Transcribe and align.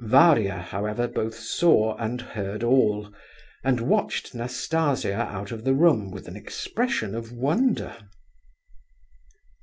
Varia, 0.00 0.56
however, 0.58 1.08
both 1.08 1.34
saw 1.38 1.96
and 1.96 2.20
heard 2.20 2.62
all, 2.62 3.10
and 3.64 3.80
watched 3.80 4.34
Nastasia 4.34 5.14
out 5.18 5.50
of 5.52 5.64
the 5.64 5.72
room 5.72 6.10
with 6.10 6.28
an 6.28 6.36
expression 6.36 7.14
of 7.14 7.32
wonder. 7.32 7.96